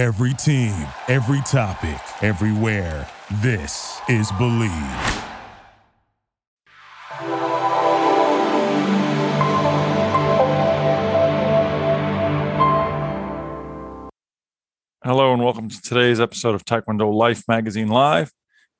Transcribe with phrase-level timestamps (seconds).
[0.00, 0.72] Every team,
[1.08, 3.06] every topic, everywhere.
[3.42, 4.70] This is Bleav.
[15.04, 18.32] Hello and welcome to today's episode of Taekwondo Life Magazine Live.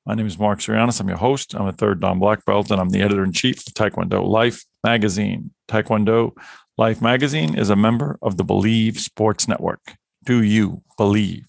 [0.07, 0.99] My name is Mark Cirignano.
[0.99, 1.53] I'm your host.
[1.53, 4.65] I'm a third Dan black belt, and I'm the editor in chief of Taekwondo Life
[4.83, 5.51] Magazine.
[5.67, 6.31] Taekwondo
[6.79, 9.97] Life Magazine is a member of the Bleav Sports Network.
[10.23, 11.47] Do you believe?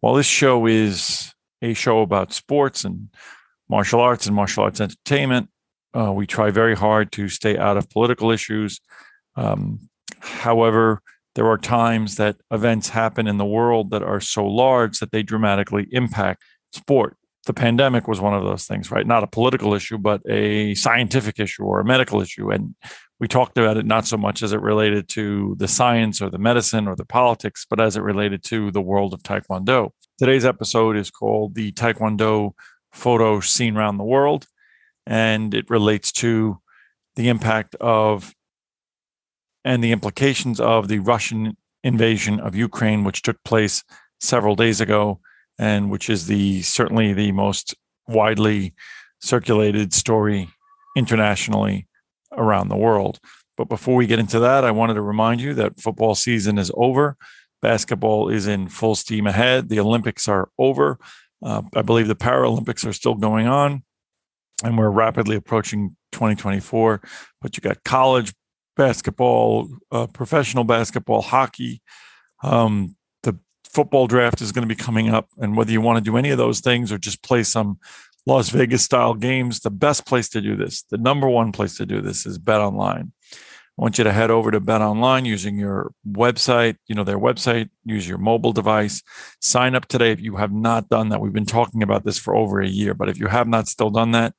[0.00, 3.08] While this show is a show about sports and
[3.68, 5.50] martial arts and martial arts entertainment,
[5.96, 8.80] uh, we try very hard to stay out of political issues.
[9.36, 9.88] Um,
[10.20, 11.00] however,
[11.34, 15.22] there are times that events happen in the world that are so large that they
[15.22, 17.16] dramatically impact sport.
[17.46, 19.06] The pandemic was one of those things, right?
[19.06, 22.50] Not a political issue, but a scientific issue or a medical issue.
[22.50, 22.74] And
[23.20, 26.38] we talked about it not so much as it related to the science or the
[26.38, 29.90] medicine or the politics, but as it related to the world of Taekwondo.
[30.18, 32.52] Today's episode is called the Taekwondo
[32.92, 34.46] Photo Seen Around the World,
[35.06, 36.60] and it relates to
[37.16, 38.34] the impact of
[39.64, 43.82] and the implications of the Russian invasion of Ukraine, which took place
[44.20, 45.20] several days ago,
[45.58, 47.74] and which is the certainly the most
[48.06, 48.74] widely
[49.20, 50.48] circulated story
[50.96, 51.87] internationally
[52.32, 53.18] around the world.
[53.56, 56.70] But before we get into that, I wanted to remind you that football season is
[56.74, 57.16] over.
[57.60, 59.68] Basketball is in full steam ahead.
[59.68, 60.98] The Olympics are over.
[61.42, 63.82] Uh, I believe the Paralympics are still going on,
[64.62, 67.00] and we're rapidly approaching 2024.
[67.40, 68.32] But you got college
[68.76, 71.82] basketball, uh, professional basketball, hockey.
[72.42, 75.28] Um, the football draft is going to be coming up.
[75.38, 77.78] And whether you want to do any of those things or just play some
[78.28, 81.86] Las Vegas style games, the best place to do this, the number one place to
[81.86, 83.10] do this is Bet Online.
[83.32, 87.18] I want you to head over to Bet Online using your website, you know, their
[87.18, 89.02] website, use your mobile device.
[89.40, 91.22] Sign up today if you have not done that.
[91.22, 93.88] We've been talking about this for over a year, but if you have not still
[93.88, 94.34] done that,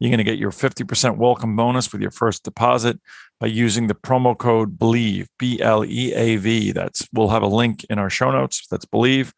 [0.00, 2.98] you're going to get your 50% welcome bonus with your first deposit
[3.38, 6.72] by using the promo code BLEAV, B L E A V.
[6.72, 8.66] That's we'll have a link in our show notes.
[8.68, 9.32] That's BLEAV.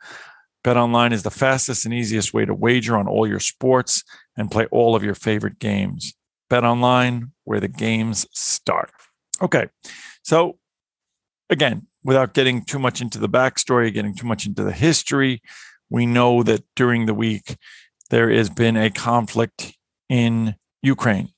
[0.62, 4.04] Bet online is the fastest and easiest way to wager on all your sports
[4.37, 6.15] and play all of your favorite games.
[6.48, 8.91] Bet online, where the games start.
[9.41, 9.69] Okay.
[10.22, 10.59] So,
[11.49, 15.43] again, without getting too much into the backstory, getting too much into the history,
[15.88, 17.56] we know that during the week
[18.10, 19.76] there has been a conflict
[20.09, 21.31] in Ukraine.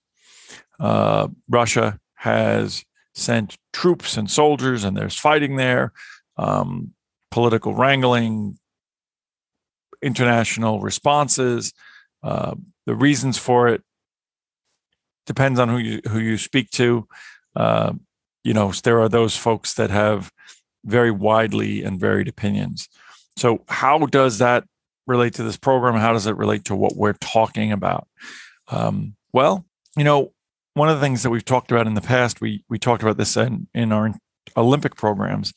[0.80, 2.84] Uh, Russia has
[3.14, 5.92] sent troops and soldiers, and there's fighting there,
[6.36, 6.92] um,
[7.30, 8.58] political wrangling,
[10.02, 11.72] international responses.
[12.22, 12.54] Uh,
[12.86, 13.82] the reasons for it
[15.26, 17.06] depends on who you who you speak to.
[17.54, 17.92] Uh,
[18.44, 20.30] you know, there are those folks that have
[20.84, 22.88] very widely and varied opinions.
[23.36, 24.64] So, how does that
[25.06, 25.94] relate to this program?
[25.94, 28.08] How does it relate to what we're talking about?
[28.68, 29.64] Um, well,
[29.96, 30.32] you know,
[30.74, 33.16] one of the things that we've talked about in the past, we we talked about
[33.16, 34.14] this in, in our
[34.56, 35.52] Olympic programs,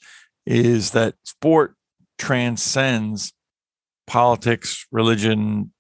[0.46, 1.76] is that sport
[2.18, 3.34] transcends
[4.08, 5.72] politics, religion,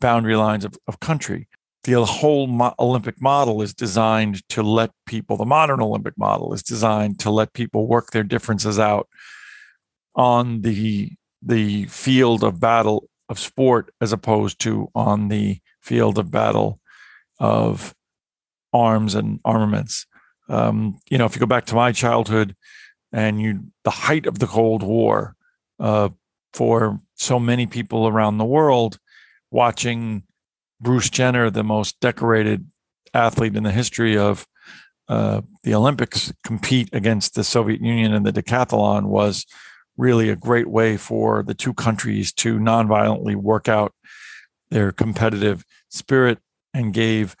[0.00, 1.48] boundary lines of, of country
[1.84, 6.62] the whole mo- Olympic model is designed to let people, the modern Olympic model is
[6.62, 9.08] designed to let people work their differences out
[10.14, 11.12] on the
[11.44, 16.78] the field of battle of sport as opposed to on the field of battle
[17.40, 17.94] of
[18.72, 20.06] arms and armaments.
[20.48, 22.54] Um, you know, if you go back to my childhood
[23.10, 25.34] and you the height of the Cold War
[25.80, 26.10] uh,
[26.52, 28.98] for so many people around the world
[29.50, 30.24] watching
[30.80, 32.66] Bruce Jenner, the most decorated
[33.14, 34.46] athlete in the history of
[35.08, 39.46] uh, the Olympics, compete against the Soviet Union in the decathlon was
[39.96, 43.92] really a great way for the two countries to nonviolently work out
[44.70, 46.38] their competitive spirit
[46.72, 47.36] and gave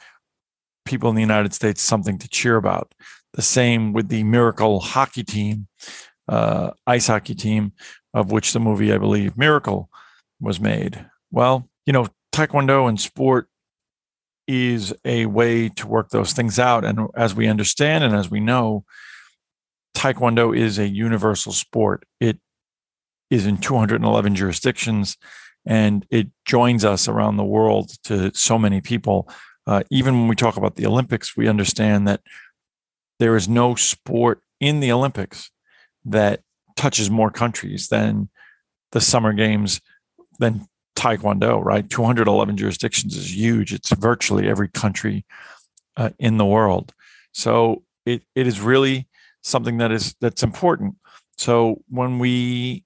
[0.84, 2.94] people in the United States something to cheer about.
[3.32, 5.68] The same with the miracle hockey team,
[6.28, 7.72] uh, ice hockey team,
[8.14, 9.90] of which the movie, I believe, Miracle
[10.40, 11.06] was made.
[11.30, 13.48] Well, you know, Taekwondo and sport
[14.48, 16.84] is a way to work those things out.
[16.84, 18.84] And as we understand and as we know,
[19.96, 22.04] Taekwondo is a universal sport.
[22.20, 22.38] It
[23.30, 25.16] is in 211 jurisdictions
[25.64, 29.28] and it joins us around the world to so many people.
[29.66, 32.20] Uh, even when we talk about the Olympics, we understand that
[33.20, 35.51] there is no sport in the Olympics
[36.04, 36.40] that
[36.76, 38.28] touches more countries than
[38.92, 39.80] the Summer Games,
[40.38, 40.66] than
[40.96, 41.88] Taekwondo, right?
[41.88, 43.72] 211 jurisdictions is huge.
[43.72, 45.24] It's virtually every country
[45.96, 46.92] uh, in the world.
[47.32, 49.08] So it, it is really
[49.42, 50.96] something that is that's important.
[51.36, 52.84] So when we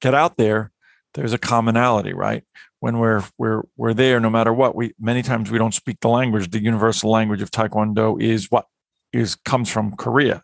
[0.00, 0.70] get out there,
[1.14, 2.44] there's a commonality, right?
[2.80, 6.08] When we're we're we're there, no matter what, we many times we don't speak the
[6.08, 6.50] language.
[6.50, 8.66] The universal language of Taekwondo is what
[9.12, 10.42] is comes from Korea.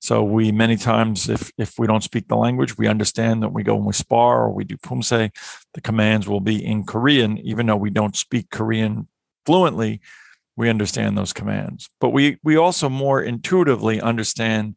[0.00, 3.62] So we many times, if if we don't speak the language, we understand that we
[3.62, 5.30] go and we spar or we do pumse,
[5.74, 9.08] the commands will be in Korean, even though we don't speak Korean
[9.44, 10.00] fluently.
[10.56, 14.76] We understand those commands, but we we also more intuitively understand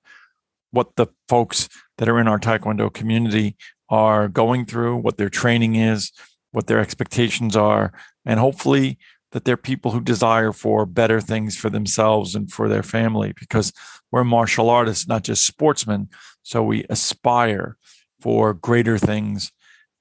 [0.72, 3.56] what the folks that are in our Taekwondo community
[3.90, 6.12] are going through, what their training is,
[6.52, 7.94] what their expectations are,
[8.26, 8.98] and hopefully
[9.32, 13.72] that they're people who desire for better things for themselves and for their family because
[14.12, 16.10] we're martial artists, not just sportsmen.
[16.44, 17.78] So we aspire
[18.22, 19.52] for greater things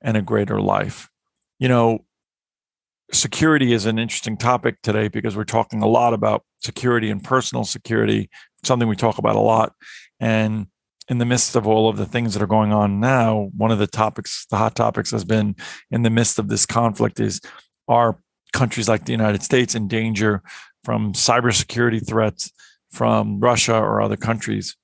[0.00, 1.08] and a greater life.
[1.58, 2.04] You know,
[3.12, 7.64] security is an interesting topic today because we're talking a lot about security and personal
[7.64, 8.30] security,
[8.64, 9.75] something we talk about a lot.
[10.20, 10.66] And
[11.08, 13.78] in the midst of all of the things that are going on now, one of
[13.78, 15.56] the topics, the hot topics has been
[15.90, 17.40] in the midst of this conflict is
[17.88, 18.19] are
[18.53, 20.43] countries like the United States in danger
[20.85, 22.50] from cybersecurity threats
[22.91, 24.77] from Russia or other countries.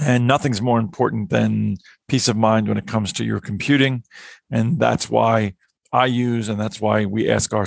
[0.00, 1.76] And nothing's more important than
[2.08, 4.02] peace of mind when it comes to your computing.
[4.50, 5.54] And that's why
[5.92, 7.66] I use, and that's why we ask our,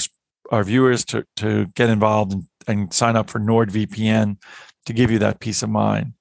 [0.51, 4.37] our viewers to, to get involved and, and sign up for NordVPN
[4.85, 6.13] to give you that peace of mind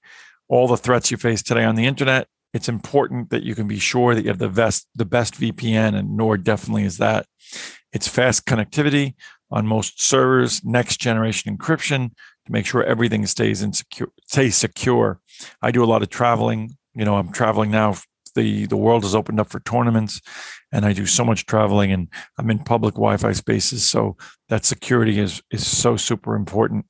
[0.49, 3.79] all the threats you face today on the internet, it's important that you can be
[3.79, 7.27] sure that you have the best the best VPN, and Nord definitely is that.
[7.93, 9.15] It's fast connectivity
[9.51, 12.11] on most servers, next generation encryption
[12.47, 15.21] to make sure everything stays in secure stays secure.
[15.63, 16.77] I do a lot of traveling.
[16.95, 17.97] You know, I'm traveling now.
[18.35, 20.21] The the world has opened up for tournaments,
[20.71, 23.87] and I do so much traveling, and I'm in public Wi-Fi spaces.
[23.87, 24.17] So
[24.49, 26.85] that security is is so super important.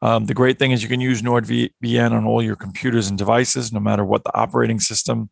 [0.00, 3.72] Um, the great thing is you can use NordVPN on all your computers and devices,
[3.72, 5.30] no matter what the operating system.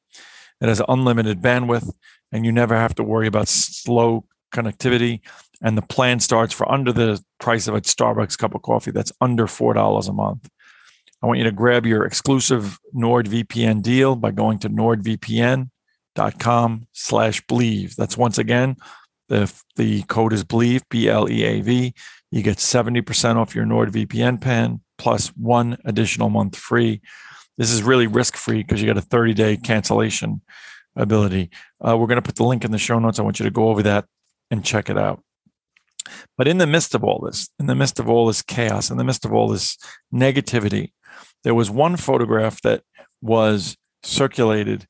[0.60, 1.92] It has unlimited bandwidth,
[2.30, 5.20] and you never have to worry about slow connectivity.
[5.62, 8.90] And the plan starts for under the price of a Starbucks cup of coffee.
[8.90, 10.48] That's under four dollars a month.
[11.22, 15.68] I want you to grab your exclusive NordVPN deal by going to nordvpn.com
[16.92, 17.94] slash bleav.
[17.94, 18.76] That's once again,
[19.28, 21.92] the, the code is bleav, B L E A V.
[22.30, 27.02] You get 70% off your NordVPN plan plus one additional month free.
[27.58, 30.40] This is really risk free because you get a 30 day cancellation
[30.96, 31.50] ability.
[31.86, 33.18] Uh, we're going to put the link in the show notes.
[33.18, 34.06] I want you to go over that
[34.50, 35.22] and check it out.
[36.36, 38.96] But in the midst of all this, in the midst of all this chaos, in
[38.96, 39.76] the midst of all this
[40.12, 40.92] negativity,
[41.44, 42.82] there was one photograph that
[43.20, 44.86] was circulated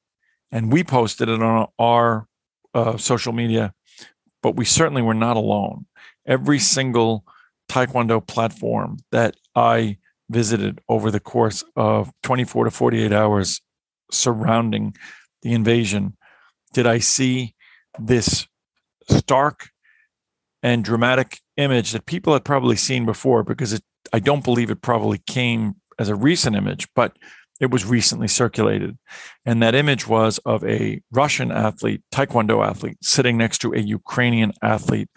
[0.53, 2.27] and we posted it on our
[2.75, 3.73] uh, social media,
[4.43, 5.87] but we certainly were not alone
[6.27, 7.25] every single
[7.69, 9.99] Taekwondo platform that I
[10.29, 13.61] visited over the course of 24 to 48 hours
[14.13, 14.95] surrounding
[15.43, 16.17] the invasion
[16.73, 17.55] did I see
[17.99, 18.47] this
[19.11, 19.71] stark
[20.63, 24.83] and dramatic image that people had probably seen before because it, I don't believe it
[24.83, 27.17] probably came as a recent image, but
[27.61, 28.99] it was recently circulated.
[29.45, 34.53] And that image was of a Russian athlete, Taekwondo athlete, sitting next to a Ukrainian
[34.63, 35.09] athlete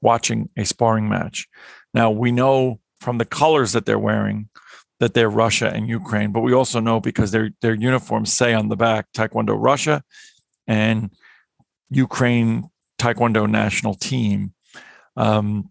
[0.00, 1.46] watching a sparring match.
[1.94, 4.48] Now, we know from the colors that they're wearing
[4.98, 8.68] that they're Russia and Ukraine, but we also know because their their uniforms say on
[8.68, 10.02] the back Taekwondo Russia
[10.66, 11.10] and
[11.90, 12.70] Ukraine
[13.02, 14.52] Taekwondo national team.
[15.16, 15.70] Um,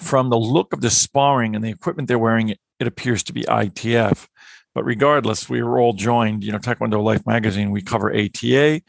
[0.00, 3.44] from the look of the sparring and the equipment they're wearing, it, appears to be
[3.44, 4.26] ITF.
[4.74, 6.42] But regardless, we were all joined.
[6.42, 7.70] You know, Taekwondo Life magazine.
[7.70, 8.82] We cover ATA,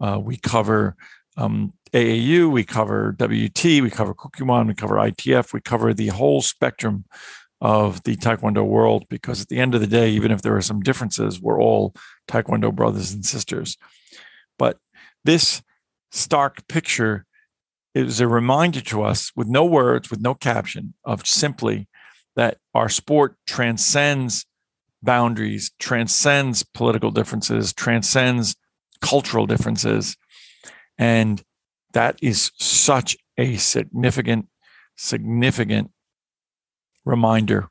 [0.00, 0.94] uh, we cover
[1.36, 6.40] um, AAU, we cover WT, we cover Kukkiwon, we cover ITF, we cover the whole
[6.40, 7.04] spectrum
[7.60, 10.62] of the Taekwondo world because at the end of the day, even if there are
[10.62, 11.94] some differences, we're all
[12.28, 13.76] Taekwondo brothers and sisters.
[14.56, 14.78] But
[15.24, 15.62] this
[16.12, 17.24] stark picture
[17.94, 21.88] is a reminder to us with no words, with no caption, of simply
[22.36, 24.46] that our sport transcends
[25.02, 28.54] boundaries, transcends political differences, transcends
[29.00, 30.16] cultural differences.
[30.96, 31.42] And
[31.92, 34.48] that is such a significant,
[34.96, 35.90] significant
[37.04, 37.68] reminder.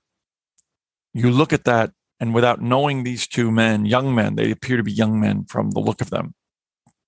[1.13, 4.83] You look at that, and without knowing these two men, young men, they appear to
[4.83, 6.35] be young men from the look of them,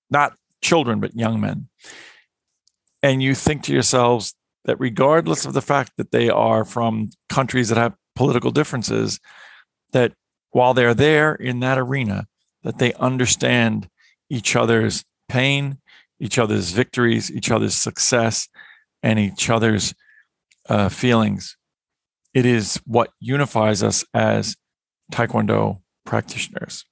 [0.09, 1.67] not children, but young men.
[3.03, 4.33] And you think to yourselves
[4.65, 9.19] that regardless of the fact that they are from countries that have political differences,
[9.91, 10.13] that
[10.51, 12.27] while they're there in that arena,
[12.63, 13.89] that they understand
[14.29, 15.79] each other's pain,
[16.19, 18.47] each other's victories, each other's success,
[19.01, 19.93] and each other's
[20.69, 21.57] uh, feelings.
[22.33, 24.55] It is what unifies us as
[25.11, 26.85] Taekwondo practitioners.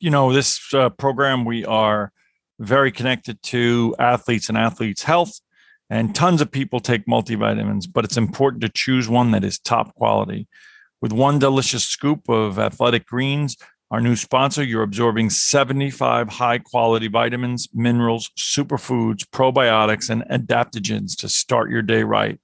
[0.00, 2.12] You know, this uh, program, we are
[2.62, 5.40] very connected to athletes and athletes' health.
[5.90, 9.94] And tons of people take multivitamins, but it's important to choose one that is top
[9.94, 10.48] quality.
[11.02, 13.56] With one delicious scoop of athletic greens,
[13.90, 21.28] our new sponsor, you're absorbing 75 high quality vitamins, minerals, superfoods, probiotics, and adaptogens to
[21.28, 22.40] start your day right.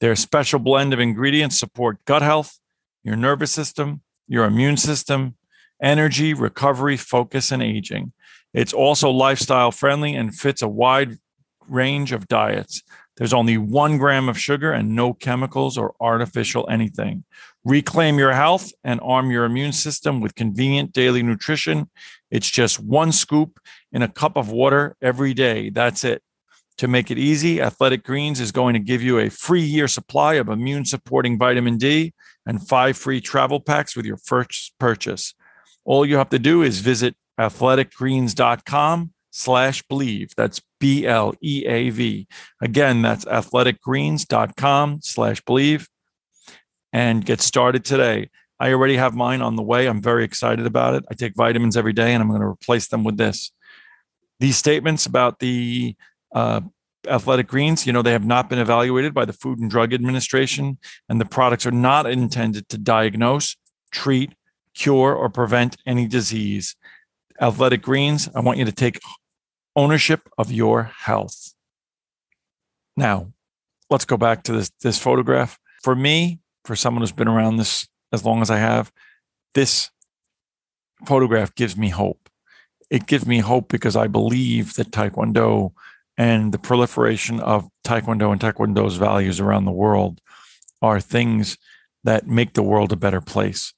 [0.00, 2.60] Their special blend of ingredients support gut health,
[3.02, 5.34] your nervous system, your immune system,
[5.82, 8.12] energy, recovery, focus, and aging.
[8.52, 11.18] It's also lifestyle friendly and fits a wide
[11.68, 12.82] range of diets.
[13.16, 17.24] There's only one gram of sugar and no chemicals or artificial anything.
[17.64, 21.90] Reclaim your health and arm your immune system with convenient daily nutrition.
[22.30, 23.60] It's just one scoop
[23.92, 25.68] in a cup of water every day.
[25.68, 26.22] That's it.
[26.78, 30.34] To make it easy, Athletic Greens is going to give you a free year supply
[30.34, 32.14] of immune supporting vitamin D
[32.46, 35.34] and five free travel packs with your first purchase.
[35.84, 40.34] All you have to do is visit athleticgreens.com slash bleav.
[40.36, 42.26] That's B L E A V.
[42.60, 45.88] Again, that's athleticgreens.com slash bleav
[46.92, 48.28] and get started today.
[48.58, 49.86] I already have mine on the way.
[49.86, 51.04] I'm very excited about it.
[51.10, 53.52] I take vitamins every day and I'm going to replace them with this.
[54.38, 55.96] These statements about the
[56.34, 56.60] uh,
[57.08, 60.78] athletic greens, you know, they have not been evaluated by the Food and Drug Administration,
[61.08, 63.56] and the products are not intended to diagnose,
[63.90, 64.34] treat,
[64.74, 66.76] cure, or prevent any disease.
[67.40, 69.00] Athletic Greens, I want you to take
[69.74, 71.54] ownership of your health.
[72.96, 73.32] Now,
[73.88, 75.58] let's go back to this, this photograph.
[75.82, 78.92] For me, for someone who's been around this as long as I have,
[79.54, 79.90] this
[81.06, 82.28] photograph gives me hope.
[82.90, 85.72] It gives me hope because I believe that Taekwondo
[86.18, 90.20] and the proliferation of Taekwondo and Taekwondo's values around the world
[90.82, 91.56] are things
[92.04, 93.72] that make the world a better place.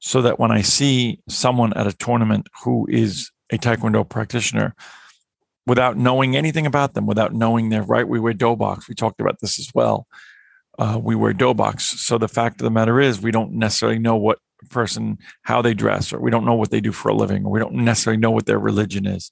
[0.00, 4.74] So that when I see someone at a tournament who is a Taekwondo practitioner,
[5.66, 8.88] without knowing anything about them, without knowing their right, we wear dobaks.
[8.88, 10.06] We talked about this as well
[10.80, 11.82] uh, we wear dobaks.
[11.82, 14.38] So the fact of the matter is, we don't necessarily know what
[14.70, 17.50] person how they dress, or we don't know what they do for a living, or
[17.50, 19.30] we don't necessarily know what their religion is.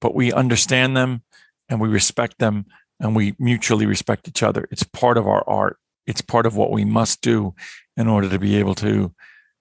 [0.00, 1.22] But we understand them,
[1.68, 2.66] and we respect them,
[2.98, 4.66] and we mutually respect each other.
[4.70, 5.78] It's part of our art.
[6.06, 7.54] It's part of what we must do
[7.96, 9.14] in order to be able to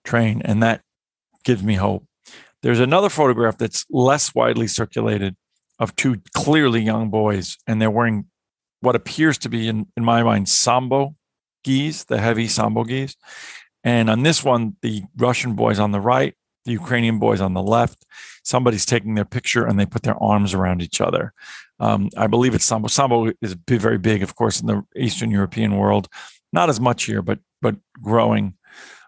[0.07, 0.81] train, and that
[1.43, 2.05] gives me hope.
[2.63, 5.35] There's another photograph that's less widely circulated
[5.79, 8.25] of two clearly young boys, and they're wearing
[8.81, 11.15] what appears to be, in, in my mind, sambo
[11.63, 13.15] gis, the heavy sambo gis.
[13.83, 16.33] And on this one, the Russian boys on the right,
[16.65, 18.05] the Ukrainian boys on the left,
[18.43, 21.33] somebody's taking their picture and they put their arms around each other.
[21.79, 22.87] Um, I believe it's sambo.
[22.87, 26.07] Sambo is very big, of course, in the Eastern European world.
[26.51, 28.55] Not as much here, but but growing.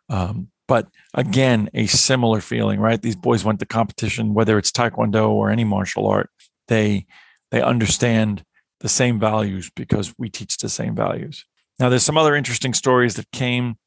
[0.10, 3.02] Um, but again, a similar feeling, right?
[3.02, 6.30] These boys went to competition, whether it's Taekwondo or any martial art.
[6.68, 7.08] They
[7.50, 8.44] they understand
[8.80, 11.44] the same values because we teach the same values.
[11.80, 13.80] Now, there's some other interesting stories that came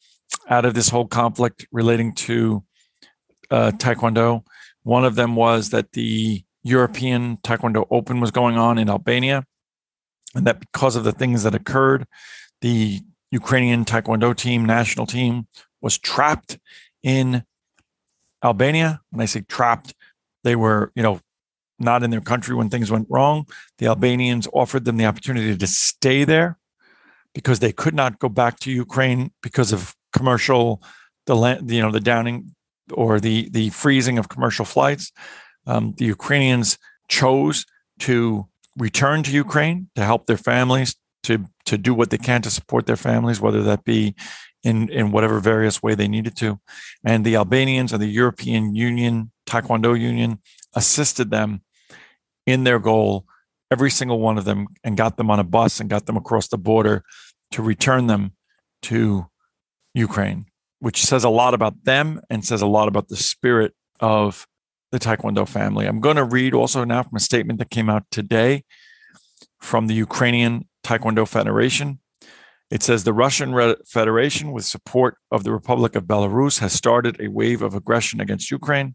[0.50, 2.64] out of this whole conflict relating to
[3.50, 4.44] uh, Taekwondo.
[4.82, 9.44] One of them was that the European Taekwondo Open was going on in Albania,
[10.34, 12.06] and that because of the things that occurred,
[12.60, 15.46] the Ukrainian Taekwondo team, national team,
[15.82, 16.58] was trapped
[17.02, 17.44] in
[18.42, 19.00] Albania.
[19.10, 19.94] When I say trapped,
[20.44, 21.20] they were, you know,
[21.78, 23.46] not in their country when things went wrong.
[23.78, 26.58] The Albanians offered them the opportunity to stay there
[27.34, 30.82] because they could not go back to Ukraine because of commercial,
[31.26, 32.54] the land, you know the downing
[32.92, 35.12] or the the freezing of commercial flights.
[35.66, 37.64] Um, the Ukrainians chose
[38.00, 38.46] to
[38.76, 42.86] return to Ukraine to help their families to to do what they can to support
[42.86, 44.14] their families, whether that be
[44.62, 46.60] in in whatever various way they needed to.
[47.04, 50.40] And the Albanians and the European Union Taekwondo Union
[50.74, 51.62] assisted them
[52.46, 53.26] in their goal,
[53.70, 56.48] every single one of them, and got them on a bus and got them across
[56.48, 57.04] the border
[57.52, 58.32] to return them
[58.82, 59.26] to
[59.94, 60.46] Ukraine,
[60.80, 64.46] which says a lot about them and says a lot about the spirit of
[64.90, 65.86] the Taekwondo family.
[65.86, 68.64] I'm going to read also now from a statement that came out today
[69.60, 72.00] from the Ukrainian Taekwondo Federation.
[72.72, 73.54] It says the Russian
[73.86, 78.50] Federation, with support of the Republic of Belarus, has started a wave of aggression against
[78.50, 78.94] Ukraine.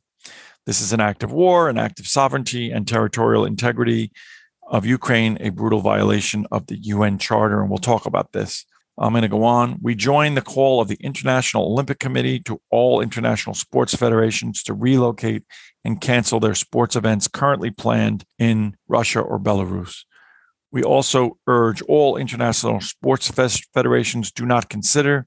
[0.65, 4.11] This is an act of war, an act of sovereignty and territorial integrity
[4.67, 7.61] of Ukraine, a brutal violation of the UN Charter.
[7.61, 8.65] And we'll talk about this.
[8.97, 9.77] I'm going to go on.
[9.79, 14.73] We join the call of the International Olympic Committee to all international sports federations to
[14.73, 15.43] relocate
[15.85, 20.03] and cancel their sports events currently planned in Russia or Belarus.
[20.77, 23.31] We also urge all international sports
[23.73, 25.25] federations do not consider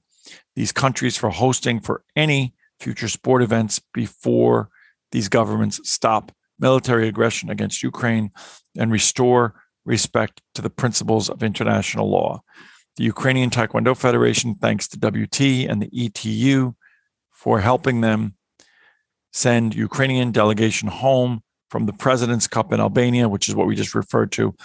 [0.55, 4.69] these countries for hosting for any future sport events before
[5.11, 8.31] these governments stop military aggression against Ukraine
[8.77, 12.41] and restore respect to the principles of international law.
[12.95, 16.75] The Ukrainian Taekwondo Federation thanks the WT and the ETU
[17.29, 18.35] for helping them
[19.33, 23.93] send Ukrainian delegation home from the President's Cup in Albania, which is what we just
[23.93, 24.55] referred to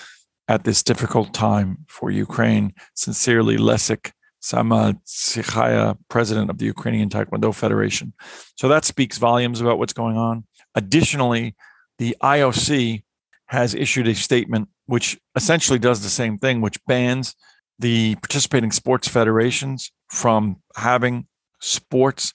[0.49, 2.73] at this difficult time for Ukraine.
[2.95, 4.13] Sincerely, Leszek
[4.43, 8.13] Samatsikhaya, president of the Ukrainian Taekwondo Federation.
[8.57, 10.45] So that speaks volumes about what's going on.
[10.75, 11.57] Additionally,
[11.99, 13.03] the IOC
[13.47, 17.35] has issued a statement which essentially does the same thing, which bans
[17.79, 21.27] the participating sports federations from having
[21.61, 22.33] sports,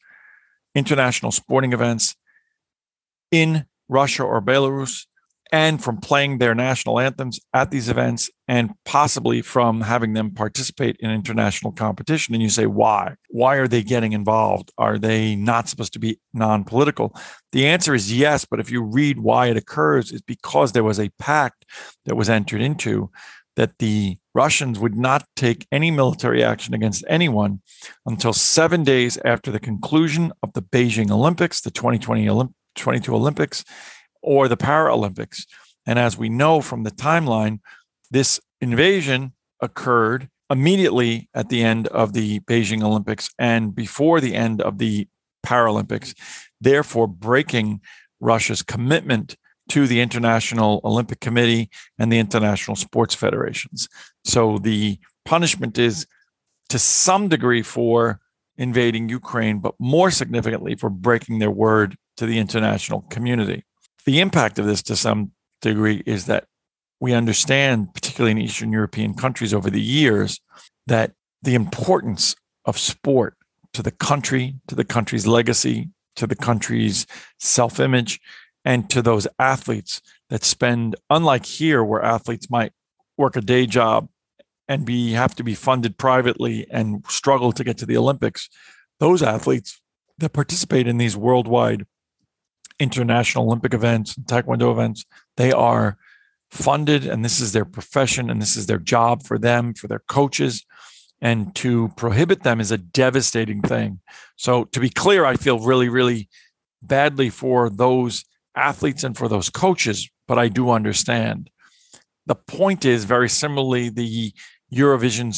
[0.76, 2.16] international sporting events
[3.32, 5.06] in Russia or Belarus
[5.52, 10.96] and from playing their national anthems at these events and possibly from having them participate
[11.00, 12.34] in international competition.
[12.34, 13.16] And you say, why?
[13.30, 14.72] Why are they getting involved?
[14.78, 17.16] Are they not supposed to be non political?
[17.52, 18.46] The answer is yes.
[18.46, 21.66] But if you read why it occurs, it's because there was a pact
[22.06, 23.12] that was entered into
[23.58, 27.62] that the Russians would not take any military action against anyone
[28.06, 33.66] until seven days after the conclusion of the Beijing Olympics, the 2020 Olymp- 22 Olympics
[34.22, 35.46] or the Paralympics.
[35.86, 37.60] And as we know from the timeline,
[38.10, 44.62] this invasion occurred immediately at the end of the Beijing Olympics and before the end
[44.62, 45.08] of the
[45.46, 46.14] Paralympics,
[46.60, 47.82] therefore breaking
[48.20, 49.36] Russia's commitment
[49.70, 53.88] to the International Olympic Committee and the international sports federations.
[54.26, 56.06] So the punishment is
[56.70, 58.20] to some degree for
[58.58, 63.64] invading Ukraine, but more significantly for breaking their word to the international community
[64.06, 65.32] the impact of this to some
[65.62, 66.46] degree is that
[67.00, 70.40] we understand, particularly in Eastern European countries over the years,
[70.88, 73.36] that the importance of sport
[73.74, 77.08] to the country, to the country's legacy, to the country's
[77.40, 78.20] self image,
[78.64, 82.72] and to those athletes that spend, unlike here, where athletes might
[83.18, 84.08] work a day job
[84.68, 88.50] and be have to be funded privately and struggle to get to the Olympics,
[89.00, 89.82] those athletes
[90.20, 91.86] that participate in these worldwide
[92.82, 95.06] international Olympic events, Taekwondo events,
[95.38, 95.98] they are
[96.50, 100.04] funded and this is their profession and this is their job for them, for their
[100.10, 100.66] coaches.
[101.22, 104.00] And to prohibit them is a devastating thing.
[104.38, 106.28] So, to be clear, I feel really, really
[106.82, 111.52] badly for those athletes and for those coaches, but I do understand.
[112.26, 114.34] The point is very similarly, the
[114.74, 115.32] Eurovision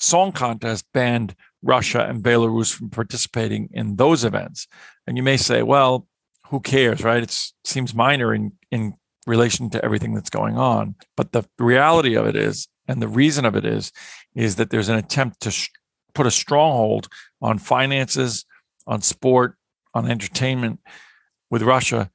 [0.00, 4.66] Song Contest banned Russia and Belarus from participating in those events.
[5.06, 6.08] And you may say, well,
[6.52, 7.22] who cares, right?
[7.22, 7.34] It
[7.64, 8.94] seems minor in in
[9.26, 10.94] relation to everything that's going on.
[11.16, 13.90] But the reality of it is, and the reason of it is,
[14.34, 15.70] is that there's an attempt to sh-
[16.14, 17.08] put a stronghold
[17.40, 18.44] on finances,
[18.86, 19.56] on sport,
[19.94, 20.80] on entertainment
[21.50, 22.10] with Russia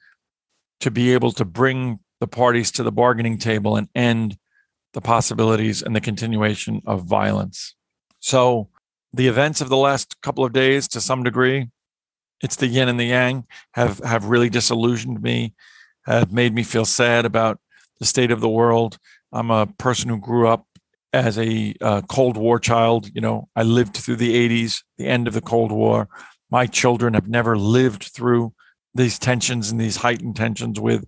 [0.81, 4.37] to be able to bring the parties to the bargaining table and end
[4.93, 7.75] the possibilities and the continuation of violence.
[8.19, 8.69] So,
[9.13, 11.69] the events of the last couple of days, to some degree,
[12.41, 15.53] it's the yin and the yang have have really disillusioned me,
[16.05, 17.59] have made me feel sad about
[17.99, 18.97] the state of the world.
[19.31, 20.65] I'm a person who grew up
[21.13, 23.09] as a uh, Cold War child.
[23.13, 26.07] You know, I lived through the 80s, the end of the Cold War.
[26.49, 28.53] My children have never lived through
[28.93, 31.05] these tensions and these heightened tensions with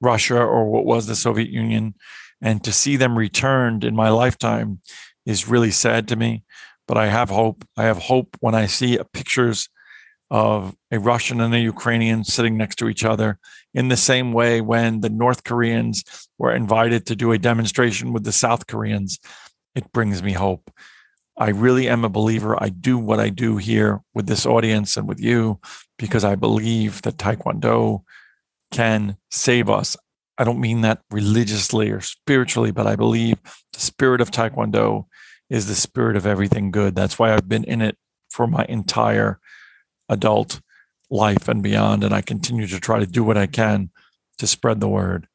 [0.00, 1.94] Russia or what was the Soviet Union.
[2.40, 4.80] And to see them returned in my lifetime
[5.26, 6.42] is really sad to me.
[6.88, 7.64] But I have hope.
[7.76, 9.68] I have hope when I see pictures
[10.30, 13.38] of a Russian and a Ukrainian sitting next to each other
[13.74, 18.24] in the same way when the North Koreans were invited to do a demonstration with
[18.24, 19.18] the South Koreans.
[19.74, 20.70] It brings me hope.
[21.36, 22.62] I really am a believer.
[22.62, 25.58] I do what I do here with this audience and with you
[25.98, 28.02] because I believe that Taekwondo
[28.70, 29.96] can save us.
[30.38, 33.38] I don't mean that religiously or spiritually, but I believe
[33.72, 35.06] the spirit of Taekwondo
[35.48, 36.94] is the spirit of everything good.
[36.94, 37.96] That's why I've been in it
[38.30, 39.40] for my entire
[40.10, 40.60] adult
[41.08, 42.04] life and beyond.
[42.04, 43.90] And I continue to try to do what I can
[44.38, 45.26] to spread the word.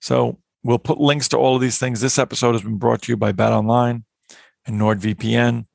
[0.00, 2.00] So we'll put links to all of these things.
[2.00, 4.04] This episode has been brought to you by Bet Online
[4.66, 5.66] and NordVPN.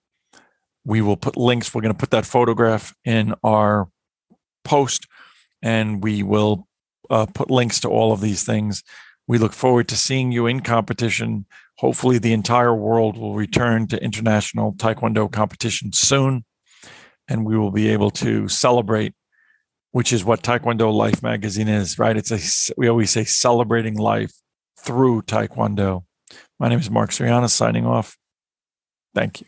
[0.86, 1.74] We will put links.
[1.74, 3.90] We're going to put that photograph in our
[4.64, 5.08] post
[5.62, 6.68] and we will
[7.10, 8.84] uh, put links to all of these things.
[9.28, 11.46] We look forward to seeing you in competition.
[11.80, 16.46] Hopefully, the entire world will return to international Taekwondo competition soon
[17.28, 19.14] and we will be able to celebrate,
[19.92, 22.16] which is what Taekwondo Life magazine is, right?
[22.16, 24.34] It's a, we always say celebrating life
[24.80, 26.04] through Taekwondo.
[26.60, 28.18] My name is Mark Cirignano signing off.
[29.14, 29.48] Thank you.